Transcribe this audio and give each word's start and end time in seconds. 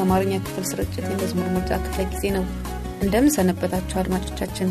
የአማርኛ 0.00 0.34
ክፍል 0.44 0.64
ስርጭት 0.68 1.04
የመዝሙር 1.04 1.48
ምርጫ 1.54 1.78
ክፍለ 1.84 2.04
ጊዜ 2.12 2.24
ነው። 2.36 2.44
እንደምን 3.02 3.34
ሰነበታችሁ 3.34 3.96
አድማጮቻችን። 4.00 4.68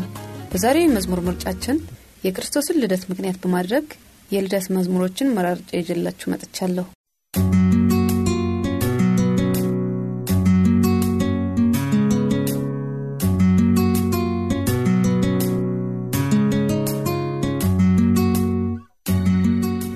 በዛሬው 0.52 0.84
የመዝሙር 0.84 1.20
ምርጫችን 1.26 1.76
የክርስቶስን 2.24 2.80
ልደት 2.82 3.04
ምክንያት 3.10 3.38
በማድረግ 3.42 3.86
የልደት 4.30 4.66
መዝሙሮችን 4.76 5.34
መራርጫ 5.36 5.70
ይዤላችሁ 5.80 6.30
መጥቻለሁ። 6.32 6.86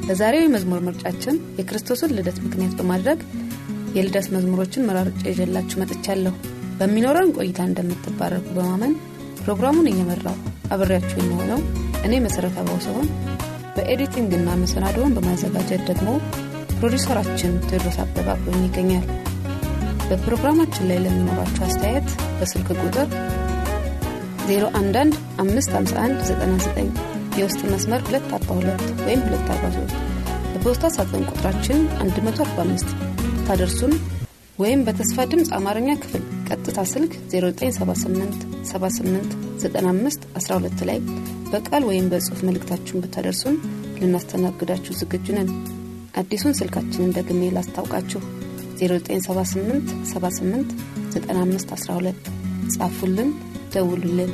በዛሬው 0.06 0.44
የመዝሙር 0.44 0.80
ምርጫችን 0.86 1.36
የክርስቶስን 1.58 2.14
ልደት 2.16 2.38
ምክንያት 2.44 2.74
በማድረግ 2.78 3.20
የልደት 3.94 4.26
መዝሙሮችን 4.34 4.86
መራርጬ 4.88 5.22
ይዤላችሁ 5.30 5.76
መጥቻለሁ። 5.82 6.34
በሚኖረን 6.78 7.32
ቆይታ 7.36 7.58
እንደምትባረኩ 7.68 8.46
በማመን 8.56 8.94
ፕሮግራሙን 9.40 9.90
እየመራው 9.90 10.36
አብሬያችሁ 10.74 11.16
የሚሆነው 11.20 11.60
እኔ 12.06 12.14
መሠረት 12.24 12.56
አባው 12.62 12.78
ሲሆን 12.84 13.08
በ 13.76 13.88
editing 13.88 14.30
ና 14.30 14.48
መሰናዶውን 14.62 15.14
በማዘጋጀት 15.16 15.82
ደግሞ 15.90 16.08
ፕሮዲውሰራችን 16.76 17.52
ቴዎድሮስ 17.68 17.98
አበባ 18.02 18.28
አብሮኝ 18.34 18.62
ይገኛል። 18.66 19.06
በፕሮግራማችን 20.08 20.88
ላይ 20.90 20.98
ለሚኖራችሁ 21.04 21.62
አስተያየት 21.68 22.08
በስልክ 22.38 22.68
ቁጥር 22.82 23.08
011 24.48 25.14
551 25.40 27.00
የውስጥ 27.38 27.62
መስመር 27.72 28.02
242 28.08 29.02
ወይም 29.06 29.22
243 29.28 29.96
በፖስታ 30.52 30.90
ሳጥን 30.96 31.24
ቁጥራችን 31.30 31.78
145 32.00 33.13
ታደርሱን 33.46 33.92
ወይም 34.58 34.80
በተስፋ 34.86 35.24
ድምፅ 35.30 35.48
አማርኛ 35.56 35.88
ክፍል 36.02 36.22
ቀጥታ 36.48 36.80
ስልክ 36.90 37.12
0978 37.32 38.42
78 38.70 39.32
95 39.64 40.26
12 40.38 40.84
ላይ 40.88 40.98
በቃል 41.52 41.82
ወይም 41.90 42.06
በጽሑፍ 42.12 42.40
መልእክታችሁን 42.48 43.02
ብታደርሱን 43.04 43.56
ልናስተናግዳችሁ 44.00 44.94
ዝግጁ 45.00 45.26
ነን። 45.38 45.50
አዲሱን 46.16 46.58
ስልካችንን 46.60 47.14
ደግሜ 47.18 47.50
ላስታውቃችሁ 47.56 48.22
0978 48.80 49.94
78 50.12 50.74
95 51.16 51.76
12 51.78 52.30
ጻፉልን፣ 52.74 53.30
ደውሉልን። 53.74 54.32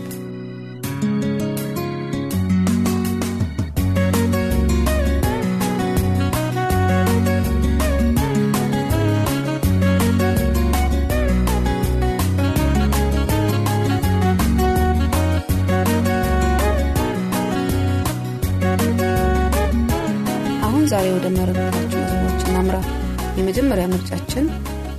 የመጀመሪያ 23.80 23.92
ምርጫችን 23.92 24.46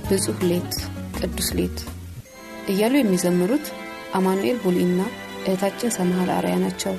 ብጹህ 0.06 0.38
ሌት 0.50 0.72
ቅዱስ 1.18 1.48
ሌት 1.58 1.78
እያሉ 2.70 2.94
የሚዘምሩት 2.98 3.66
አማኑኤል 4.18 4.56
ቡሊና 4.64 5.00
እህታችን 5.42 5.94
ሰምሃል 5.96 6.30
አርያ 6.36 6.54
ናቸው። 6.62 6.94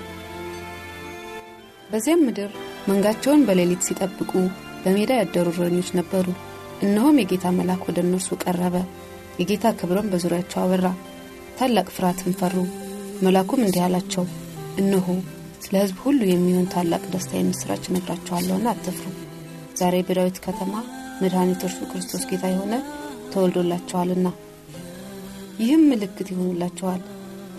በዚያም 1.89 2.23
ምድር 2.27 2.51
መንጋቸውን 2.88 3.44
በሌሊት 3.49 3.83
ሲጠብቁ 3.88 4.31
በሜዳ 4.83 5.11
ያደሩ 5.19 5.49
እረኞች 5.55 5.89
ነበሩ። 5.99 6.27
እነሆም 6.81 7.19
የጌታ 7.21 7.51
መልአክ 7.59 7.83
ወደ 7.89 8.00
እነርሱ 8.05 8.39
ቀረበ፣ 8.44 8.75
የጌታ 9.39 9.75
ክብርም 9.79 10.09
በዙሪያቸው 10.13 10.61
አበራ። 10.63 10.88
ታላቅ 11.59 11.88
ፍርሃትን 11.94 12.39
ፈሩ። 12.39 12.55
መልአኩም 13.23 13.63
እንዲህ 13.67 13.85
አላቸው፣ 13.88 14.25
እነሆ 14.77 15.07
ስለ 15.61 15.75
ሕዝብ 15.83 16.00
ሁሉ 16.05 16.21
የሚሆን 16.29 16.67
ታላቅ 16.73 17.03
ደስታ 17.11 17.33
የምስራች 17.38 17.85
እነግራችኋለሁና 17.91 18.67
አትፍሩ። 18.73 19.07
ዛሬ 19.75 19.95
በዳዊት 20.07 20.39
ከተማ 20.45 20.73
መድኃኒት 21.22 21.62
እርሱ 21.68 21.79
ክርስቶስ 21.91 22.24
ጌታ 22.29 22.46
የሆነ 22.51 22.74
ተወልዶላችኋልና። 23.34 24.28
ይህም 25.59 25.84
ምልክት 25.90 26.28
ይሆኑላችኋል፣ 26.34 27.01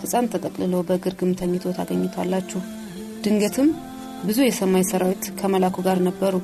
ሕፃን 0.01 0.25
ተጠቅልሎ 0.33 0.75
በግርግም 0.87 1.31
ተኝቶ 1.39 1.73
ታገኙታላችሁ። 1.77 2.61
ድንገትም 3.23 3.69
ብዙ 4.25 4.39
የሰማይ 4.45 4.83
ሰራዊት 4.89 5.23
ከመላኩ 5.39 5.77
ጋር 5.87 5.99
ነበሩ፣ 6.07 6.35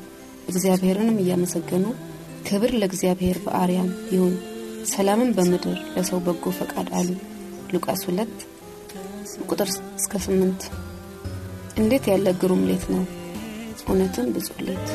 እግዚአብሔርንም 0.49 1.19
እያመሰገኑ 1.23 1.85
ክብር 2.47 2.71
ለእግዚአብሔር 2.79 3.37
በአርያም 3.43 3.89
ይሁን፣ 4.13 4.33
ሰላምን 4.91 5.29
በምድር 5.35 5.77
ለሰው 5.95 6.21
በጎ 6.25 6.53
ፈቃድ 6.59 6.87
አሉ። 6.99 7.09
ሉቃስ 7.73 8.01
2 8.07 8.47
ቁጥር 9.49 9.69
እስከ 9.99 10.13
8 10.25 10.63
እንዴት 11.77 12.05
ያለ 12.11 12.27
ግሩም 12.41 12.63
ሌት 12.69 12.85
ነው! 12.93 13.03
እውነትም 13.83 14.27
ብፁዕ 14.33 14.57
ሌት። 14.67 14.89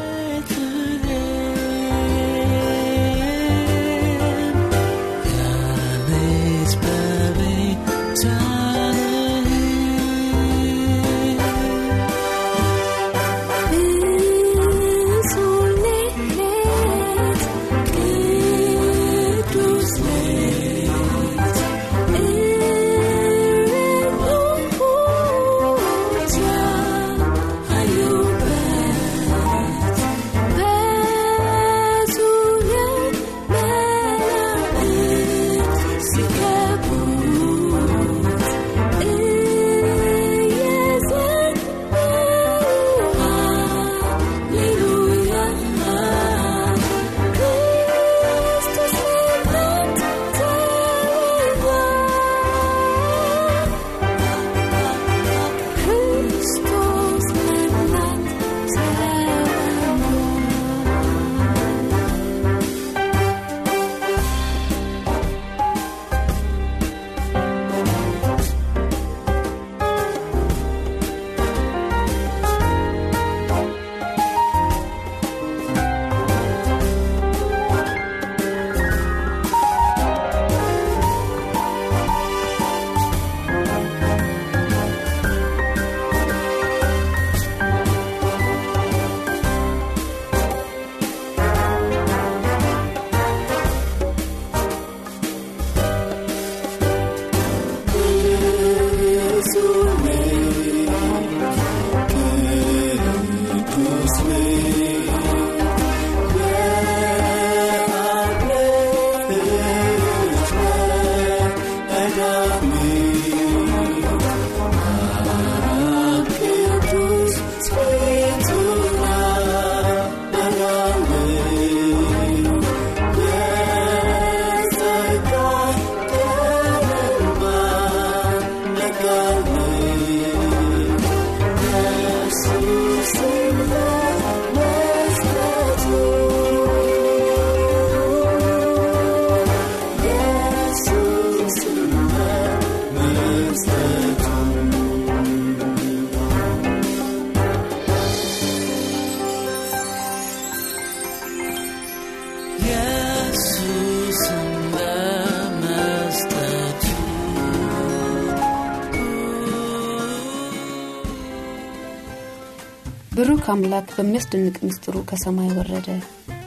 አምላክ 163.48 163.88
በሚያስደንቅ 163.96 164.56
ምስጢሩ 164.64 164.96
ከሰማይ 165.08 165.50
ወረደ። 165.58 165.88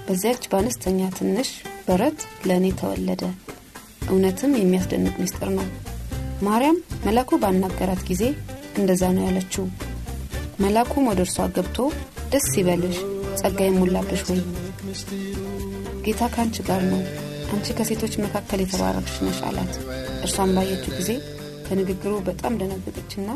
በዚያች 0.06 0.44
በአነስተኛ 0.52 1.10
ትንሽ 1.18 1.50
በረት 1.86 2.20
ለእኔ 2.48 2.66
ተወለደ። 2.80 3.22
እውነትም 4.10 4.54
የሚያስደንቅ 4.60 5.14
ምስጢር 5.22 5.50
ነው። 5.58 5.68
ማርያም 6.42 6.78
መላኩ 7.06 7.40
ባናገራት 7.44 8.02
ጊዜ 8.10 8.24
እንደዛ 8.80 9.04
ነው 9.16 9.24
ያለችው። 9.28 9.66
መላኩም 10.60 11.08
ወደ 11.12 11.22
እርሷ 11.26 11.48
ገብቶ 11.56 11.78
ደስ 12.32 12.50
ይበልሽ 12.60 12.98
ጸጋ 13.40 13.60
የሞላብሽ 13.68 14.24
ወይ? 14.30 14.42
ጌታ 16.06 16.22
ከአንቺ 16.34 16.58
ጋር 16.70 16.84
ነው። 16.92 17.02
አንቺ 17.52 17.68
ከሴቶች 17.78 18.16
መካከል 18.26 18.62
የተባረክሽ 18.64 19.18
ነሽ 19.26 19.42
አላት። 19.48 19.74
እርሷን 20.24 20.54
ባየችው 20.56 20.94
ጊዜ 21.00 21.12
ከንግግሩ 21.68 22.14
በጣም 22.28 22.58
ደነገጠችና 22.62 23.30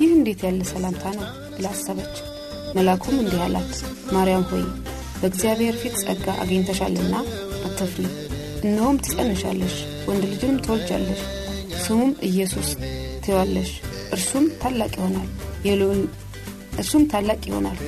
ይህ 0.00 0.12
እንዴት 0.16 0.42
ያለ 0.46 0.62
ሰላምታ 0.70 1.04
ነው 1.18 1.26
ብላ 1.54 1.66
አሰበች 1.74 2.14
መላኩም 2.74 3.16
እንዲህ 3.18 3.40
አላት። 3.44 3.72
ማርያም 4.14 4.44
ሆይ 4.50 4.64
በእግዚአብሔር 5.20 5.74
ፊት 5.82 5.94
ጸጋ 6.02 6.26
አግኝተሻልና 6.42 7.14
አትፍሪ። 7.66 8.04
እነሆም 8.62 9.00
ትጸንሻለሽ 9.02 9.74
ወንድ 10.08 10.24
ልጅንም 10.32 10.58
ትወልጃለሽ። 10.64 11.20
ስሙም 11.84 12.12
ኢየሱስ 12.28 12.68
ትዋለሽ 13.24 13.70
እርሱም 14.12 14.46
ታላቅ 14.62 14.92
ይሆናል። 14.98 15.28
እርሱም 16.78 17.02
ታላቅ 17.12 17.40
ይሆናል። 17.48 17.78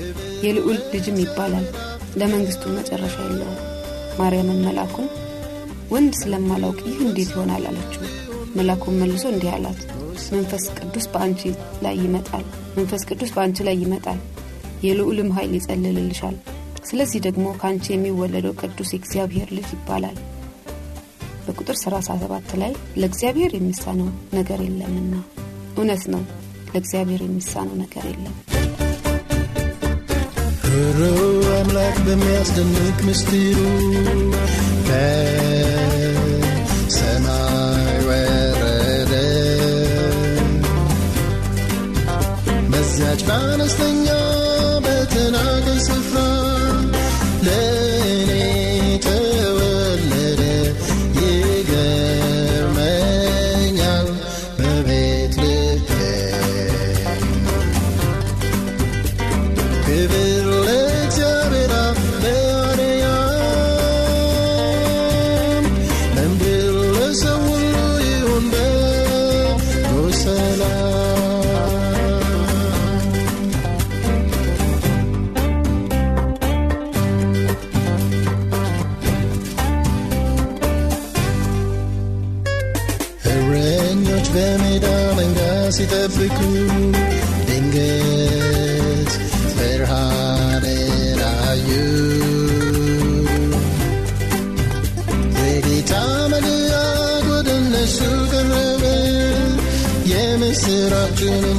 የልዑል 0.44 0.78
ልጅም 0.92 1.18
ይባላል። 1.22 1.66
ለመንግስቱ 2.16 2.64
መጨረሻ 2.76 3.16
የለውም። 3.24 3.60
ማርያምን 4.18 4.60
መላኩን 4.66 5.06
ወንድ 5.90 6.12
ስለማላውቅ 6.20 6.78
ይህ 6.88 6.98
እንዴት 7.06 7.30
ይሆናል 7.34 7.64
አለችው። 7.70 8.02
መላኩን 8.56 8.98
መልሶ 9.00 9.24
እንዲህ 9.32 9.50
አላት። 9.56 9.80
መንፈስ 10.34 10.64
ቅዱስ 10.78 11.06
በአንቺ 11.12 11.40
ላይ 11.84 11.96
ይመጣል። 12.04 12.44
መንፈስ 12.76 13.02
ቅዱስ 13.08 13.30
በአንቺ 13.34 13.66
ላይ 13.68 13.76
ይመጣል 13.82 14.18
የልዑልም 14.84 15.30
ኃይል 15.36 15.52
ይጸልልልሻል። 15.58 16.36
ስለዚህ 16.88 17.20
ደግሞ 17.26 17.46
ከአንቺ 17.60 17.84
የሚወለደው 17.92 18.54
ቅዱስ 18.60 18.90
የእግዚአብሔር 18.94 19.50
ልጅ 19.56 19.68
ይባላል። 19.76 20.16
በቁጥር 21.46 21.76
37 21.80 22.54
ላይ 22.62 22.72
ለእግዚአብሔር 23.00 23.52
የሚሳነው 23.56 24.08
ነገር 24.38 24.60
የለምና። 24.66 25.14
እውነት 25.76 26.04
ነው 26.14 26.22
ለእግዚአብሔር 26.74 27.22
የሚሳነው 27.24 27.76
ነገር 27.82 28.04
የለም። 28.10 28.36
ርሩ 30.96 31.18
አምላክ 31.56 31.96
በሚያስደንቅ 32.06 32.96
ምስጢሩ 33.06 33.58
ከሰማይ 36.86 37.96
ወረደ። 38.08 39.12
በዚያች 42.70 43.22
será 45.36 45.60
que 45.62 45.80
se 45.80 45.92
fue? 45.92 46.13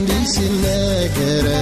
sinesillagara 0.05 1.61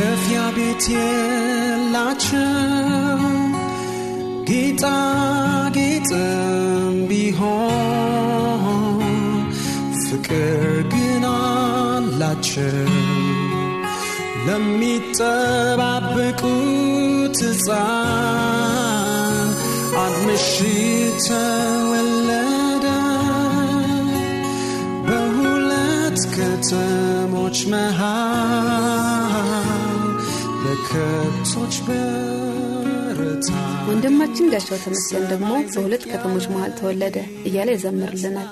ቤት 0.00 0.84
የላቸው 0.94 2.42
ጌጣጌጥም 5.60 6.18
ቢሆን 7.10 9.02
ፍቅር 10.02 10.60
ግን 10.92 11.24
አላቸው 11.30 12.92
ለሚጠባበቁት 16.00 17.38
ሕፃን 17.42 19.48
አንድ 20.02 20.16
ምሽት 20.26 21.26
ተወለደ 21.26 22.86
በሁለት 25.08 26.20
ከተሞች 26.34 27.58
መሃል 27.72 29.67
ለከብቶች 30.90 31.74
በረታ 31.86 33.48
ወንድማችን 33.88 34.50
ጋሻው 34.52 34.78
ተመስገን 34.84 35.24
ደግሞ 35.32 35.50
በሁለት 35.66 36.04
ከተሞች 36.10 36.44
መሃል 36.52 36.72
ተወለደ 36.78 37.16
እያለ 37.48 37.68
ይዘምርልናል። 37.74 38.48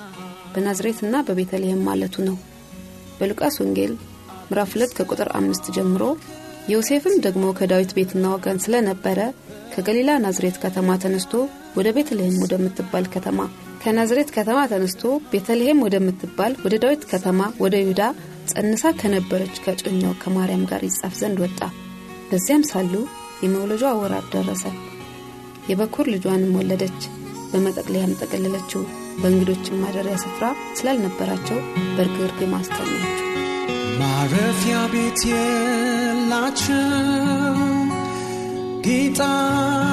በናዝሬትና 0.52 1.14
በቤተልሔም 1.28 1.80
ማለቱ 1.88 2.24
ነው። 2.28 2.36
በሉቃስ 3.18 3.56
ወንጌል 3.62 3.92
ምዕራፍ 4.42 4.72
2 4.74 4.96
ከቁጥር 4.98 5.30
አምስት 5.40 5.64
ጀምሮ 5.76 6.02
ዮሴፍም 6.72 7.16
ደግሞ 7.26 7.46
ከዳዊት 7.58 7.94
ቤትና 7.98 8.26
ወገን 8.34 8.60
ስለነበረ 8.64 9.18
ከገሊላ 9.74 10.18
ናዝሬት 10.24 10.58
ከተማ 10.64 10.98
ተነስቶ 11.04 11.32
ወደ 11.78 11.88
ቤተልሔም 11.98 12.38
ወደምትባል 12.44 13.08
ከተማ 13.16 13.40
ከናዝሬት 13.82 14.30
ከተማ 14.36 14.60
ተነስቶ 14.72 15.02
ቤተልሔም 15.32 15.82
ወደምትባል 15.86 16.54
ወደ 16.66 16.74
ዳዊት 16.84 17.04
ከተማ 17.12 17.40
ወደ 17.64 17.76
ይሁዳ 17.82 18.02
ጸንሳ 18.52 18.94
ከነበረች 19.00 19.56
ከጮኛው 19.66 20.14
ከማርያም 20.22 20.68
ጋር 20.72 20.82
ይጻፍ 20.88 21.16
ዘንድ 21.22 21.40
ወጣ 21.46 21.60
በዚያም 22.30 22.62
ሳሉ 22.70 22.92
የመውለጇ 23.42 23.84
ወራት 24.00 24.26
ደረሰ። 24.34 24.64
የበኩር 25.68 26.06
ልጇንም 26.12 26.56
ወለደች። 26.58 27.00
በመጠቅለያም 27.50 28.16
ጠቀለለችው። 28.20 28.82
በእንግዶችም 29.20 29.80
ማደሪያ 29.82 30.16
ስፍራ 30.22 30.44
ስላልነበራቸው 30.78 31.58
በርግርግም 31.96 32.52
አስተኛችው። 32.58 33.22
ማረፊያ 34.00 34.76
ቤት 34.92 35.20
የላቸው 35.30 36.82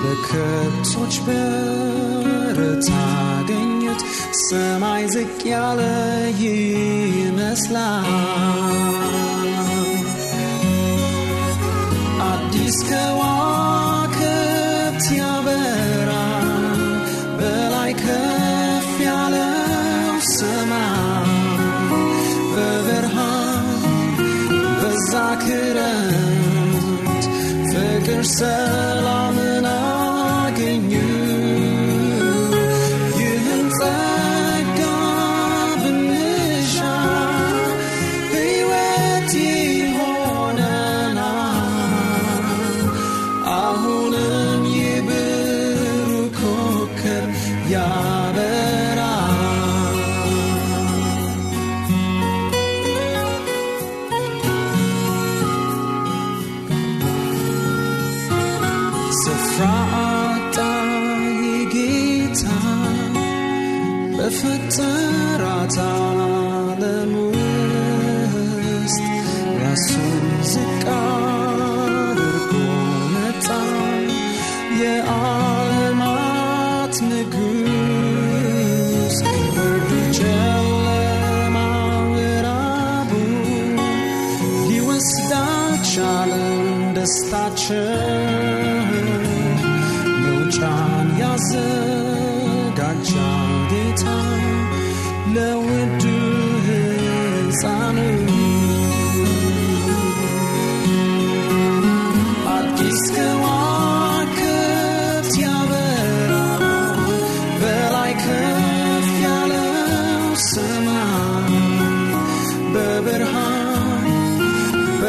በከብቶች 0.01 1.15
በረት 1.25 2.88
አገኙት። 3.01 4.01
ሰማይ 4.43 5.03
ዝቅ 5.13 5.41
ያለ 5.51 5.81
ይመስላል። 6.41 8.07
አዲስ 12.29 12.77
ከዋክብት 12.89 13.28
ፍቅር 28.29 28.78
ስፍራ 59.19 59.61
አጣ 59.99 60.57
ጌታ 61.73 62.43
በፈጠራት 64.17 65.75
ዓለም 65.85 67.11
ውስጥ 67.25 68.99
ራሱን 69.61 70.21
ዝቅ 70.51 70.83
አድርጎ 70.97 72.53
መጣ። 73.15 73.47
የዓለማት 74.81 76.15
ንጉሥ 77.09 77.57
ብርዱ 79.55 79.89
ጨለማ 80.19 81.55
ምዕራቡ 82.09 83.11
ሊወስዳቻለን 84.69 86.63
ደስታችን 86.97 88.18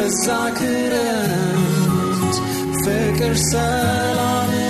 በዛ 0.03 0.27
ክረምት 0.57 2.37
ፍቅር 2.83 3.33
ሰላምን 3.49 4.60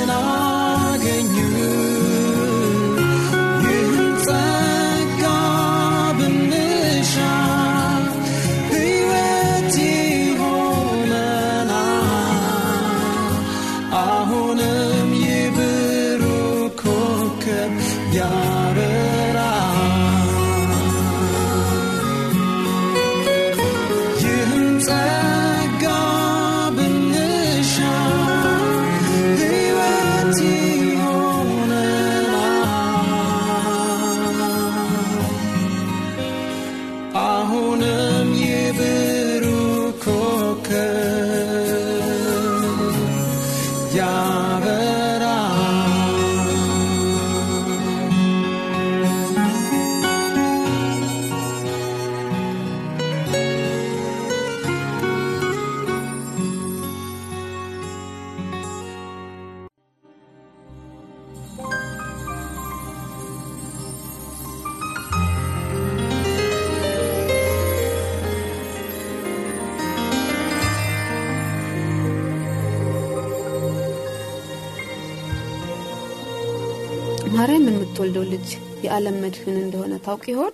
የምትወልደው 78.03 78.23
ልጅ 78.33 78.47
የዓለም 78.83 79.15
መድህን 79.23 79.57
እንደሆነ 79.57 79.93
ታውቅ 80.05 80.23
ይሆን? 80.31 80.53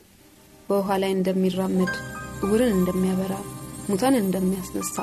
በውኃ 0.70 0.90
ላይ 1.02 1.12
እንደሚራመድ 1.16 1.94
እውርን 2.44 2.72
እንደሚያበራ 2.78 3.34
ሙታንን 3.90 4.24
እንደሚያስነሳ 4.24 4.96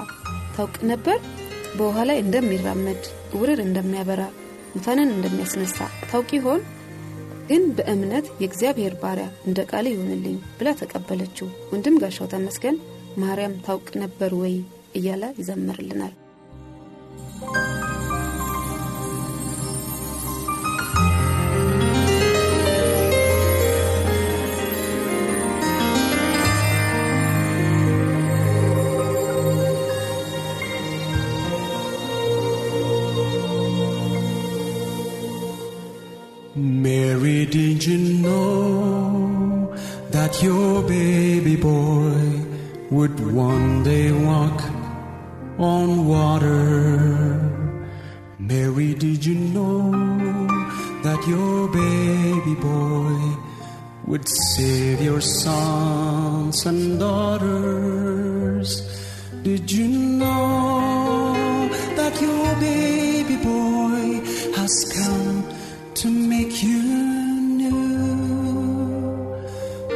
ታውቅ 0.57 0.75
ነበር? 0.91 1.19
በውኃ 1.79 1.97
ላይ 2.11 2.19
እንደሚራመድ 2.25 3.03
እውርን 3.35 3.61
እንደሚያበራ 3.67 4.23
ሙታንን 4.75 5.13
እንደሚያስነሳ 5.17 5.79
ታውቅ 6.11 6.31
ይሆን? 6.39 6.61
ግን 7.49 7.65
በእምነት 7.79 8.29
የእግዚአብሔር 8.43 8.97
ባሪያ 9.03 9.27
እንደ 9.49 9.65
ቃል 9.73 9.89
ይሆንልኝ 9.93 10.37
ብላ 10.59 10.77
ተቀበለችው። 10.81 11.49
ወንድም 11.73 11.99
ጋሻው 12.03 12.31
ተመስገን 12.35 12.79
ማርያም 13.23 13.57
ታውቅ 13.67 13.89
ነበር 14.05 14.33
ወይ 14.43 14.55
እያለ 14.95 15.25
ይዘምርልናል። 15.41 16.15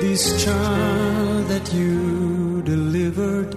This 0.00 0.44
child 0.44 1.48
that 1.48 1.72
you 1.74 2.62
delivered 2.62 3.52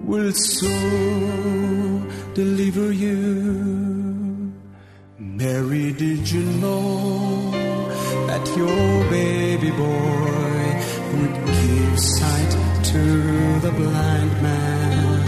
will 0.00 0.30
soon 0.32 2.08
deliver 2.32 2.92
you. 2.92 4.52
Mary, 5.18 5.92
did 5.92 6.30
you 6.30 6.44
know 6.62 7.50
that 8.28 8.46
your 8.56 9.10
baby 9.10 9.70
boy 9.72 10.62
would 11.16 11.36
give 11.44 11.98
sight 11.98 12.52
to 12.92 13.02
the 13.66 13.72
blind 13.72 14.32
man? 14.40 15.26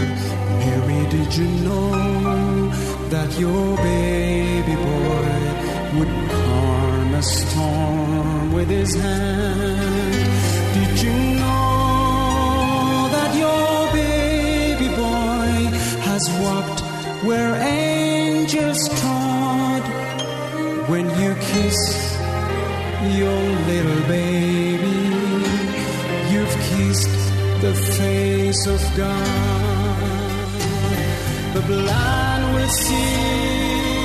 Mary, 0.59 1.09
did 1.09 1.35
you 1.35 1.47
know 1.67 2.71
that 3.09 3.37
your 3.37 3.75
baby 3.77 4.75
boy 4.75 5.99
would 5.99 6.13
calm 6.31 7.13
a 7.15 7.21
storm 7.21 8.08
with 8.53 8.69
his 8.69 8.93
hand? 8.95 10.25
Did 10.75 11.01
you 11.03 11.13
know 11.41 13.09
that 13.15 13.31
your 13.43 13.91
baby 13.93 14.87
boy 14.95 15.77
has 16.09 16.23
walked 16.43 16.81
where 17.23 17.55
angels 17.55 18.81
trod? 18.99 19.83
When 20.89 21.05
you 21.21 21.35
kiss 21.51 21.79
your 23.21 23.41
little 23.71 24.01
baby, 24.07 24.99
you've 26.31 26.55
kissed 26.69 27.15
the 27.61 27.73
face 27.97 28.65
of 28.67 28.81
God. 28.97 30.19
The 31.53 31.61
blind 31.61 32.43
will 32.55 32.69
see, 32.69 33.98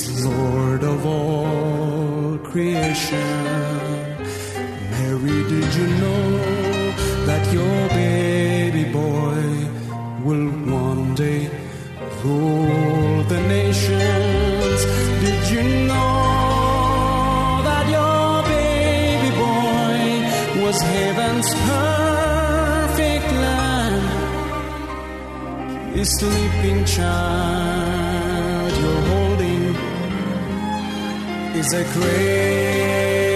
is 0.00 0.26
Lord 0.26 0.82
of 0.84 1.06
all 1.06 2.38
creation? 2.50 3.18
Mary, 4.92 5.38
did 5.52 5.74
you 5.78 5.86
know 6.02 6.22
that 7.28 7.44
your 7.52 7.88
baby 7.88 8.84
boy 8.92 9.42
will 10.24 10.48
one 10.84 11.14
day 11.14 11.50
rule 12.22 13.24
the 13.24 13.40
nations? 13.56 14.80
Did 15.24 15.42
you 15.54 15.62
know 15.90 17.62
that 17.68 17.84
your 17.96 18.42
baby 18.54 19.30
boy 19.44 19.98
was 20.62 20.76
heaven's 20.82 21.48
perfect 21.72 23.28
lamb? 23.44 24.02
The 25.94 26.04
sleeping 26.04 26.84
child 26.84 28.72
holding 28.72 29.27
is 31.58 31.72
a 31.72 31.82
great 31.92 33.27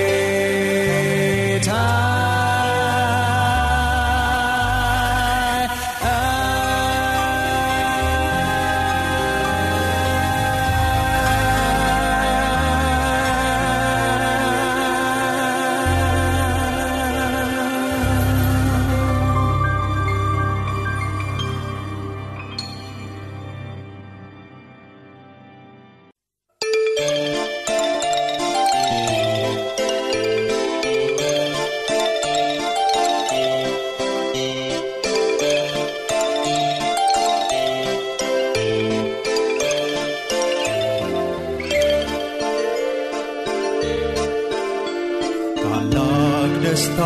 ደስታ 46.72 46.98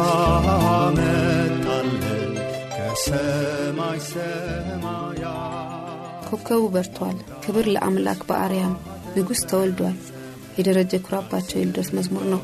መጣለን 0.96 2.34
ከሰማይ 2.74 3.98
ሰማያት 4.04 5.22
ኮከቡ 6.28 6.60
በርቷል። 6.74 7.16
ክብር 7.44 7.66
ለአምላክ 7.74 8.20
በአርያም 8.28 8.74
ንጉሥ 9.16 9.40
ተወልዷል። 9.50 9.96
የደረጀ 10.58 11.02
ኩራባቸው 11.06 11.58
የልደት 11.58 11.90
መዝሙር 11.98 12.24
ነው። 12.34 12.42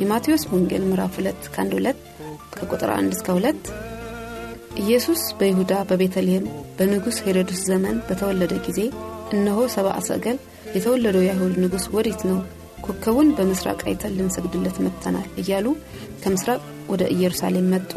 የማቴዎስ 0.00 0.44
ወንጌል 0.52 0.84
ምዕራፍ 0.88 1.16
2 1.20 1.50
ከአንድ 1.54 1.74
2 1.80 2.06
ከቁጥር 2.54 2.92
1 2.94 3.16
እስከ 3.18 3.28
2 3.38 3.72
ኢየሱስ 4.76 5.22
በይሁዳ 5.40 5.84
በቤተልሔም 5.90 6.46
በንጉሥ 6.78 7.18
ሄሮድስ 7.26 7.62
ዘመን 7.68 7.98
በተወለደ 8.08 8.52
ጊዜ 8.68 8.80
እነሆ 9.32 9.58
ሰብአ 9.74 9.96
ሰገል 10.10 10.38
የተወለደው 10.76 11.24
የአይሁድ 11.24 11.56
ንጉሥ 11.64 11.86
ወዴት 11.94 12.22
ነው? 12.30 12.38
ኮከቡን 12.84 13.28
በምስራቅ 13.36 13.80
አይተን 13.86 14.16
ልንሰግድለት 14.18 14.76
መጥተናል 14.84 15.28
እያሉ 15.42 15.66
ከምስራቅ 16.22 16.60
ወደ 16.88 17.02
ኢየሩሳሌም 17.14 17.70
መጡ። 17.74 17.90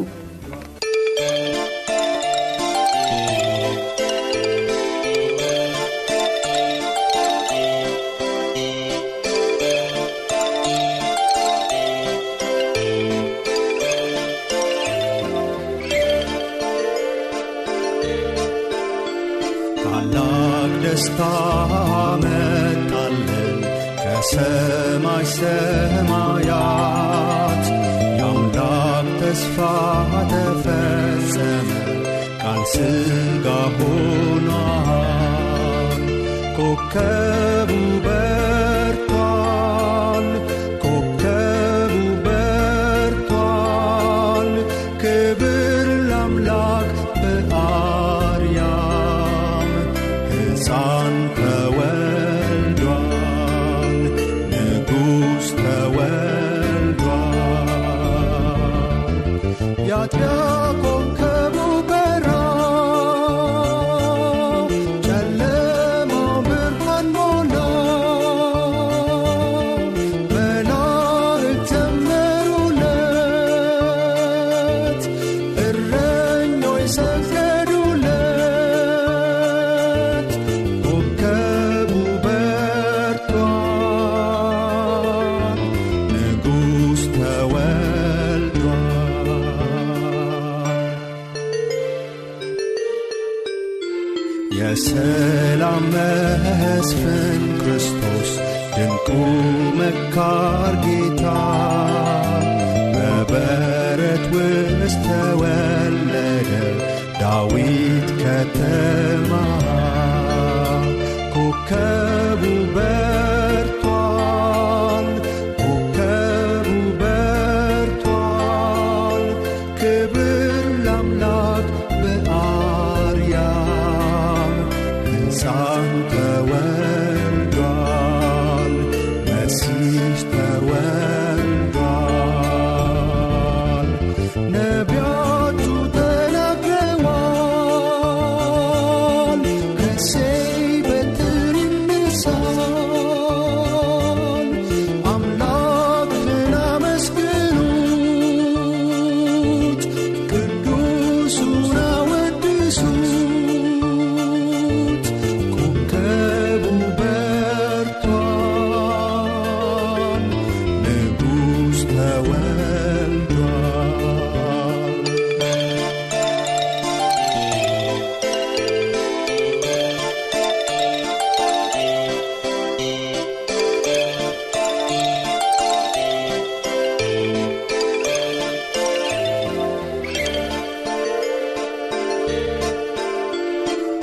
ታላቅ 19.82 20.72
ደስታ 20.84 21.20
መጣለን 22.24 23.60
ከሰማይ 24.20 25.26
ሰማያት 25.32 26.46
የአምላክ 28.20 29.08
ተስፋ 29.20 29.58
ተፈጸመ 30.32 31.70
ቃል 32.42 32.62
ሥጋ 32.74 33.46
ሆኗል። 33.76 34.56
ኮከቡ 36.58 37.70
በርቷል 38.06 38.37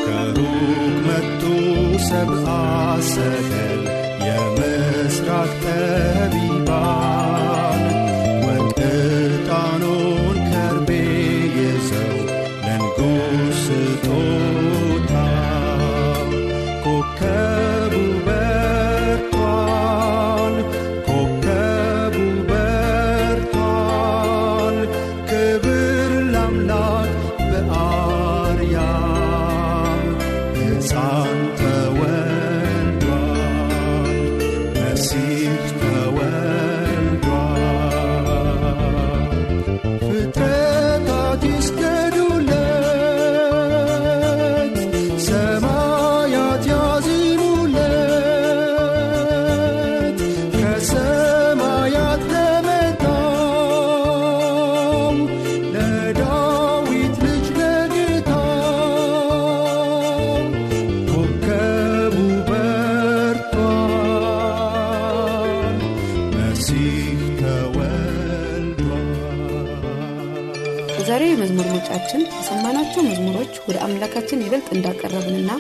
ከሩቅ 0.05 0.63
መጡ 1.07 1.43
ሰብአ 2.09 2.47
ሰገል 3.13 3.83
የምስራቅ 4.27 4.84
አምላካችን 74.17 74.43
ይበልጥ 74.43 74.69
እንዳቀረብንና 74.75 75.53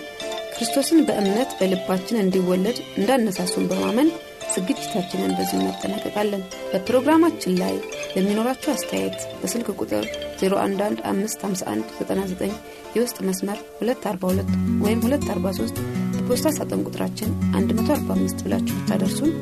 ክርስቶስን 0.51 0.99
በእምነት 1.07 1.51
በልባችን 1.59 2.19
እንዲወለድ 2.21 2.79
እንዳነሳሱን 2.99 3.64
በማመን 3.71 4.09
ዝግጅታችንን 4.55 5.35
በዚሁ 5.38 5.59
እናጠናቀቃለን። 5.61 6.43
በፕሮግራማችን 6.69 7.57
ላይ 7.62 7.75
ለሚኖራቸው 8.14 8.71
አስተያየት 8.75 9.19
በስልክ 9.40 9.69
ቁጥር 9.77 10.05
01155199 10.43 12.55
የውስጥ 12.97 13.19
መስመር 13.29 13.59
242 13.83 14.55
ወይም 14.85 15.01
243 15.09 15.77
በፖስታ 16.17 16.47
ሳጥን 16.59 16.85
ቁጥራችን 16.88 17.31
145 17.59 18.45
ብላችሁ 18.47 18.77
ብታደርሱን 18.81 19.33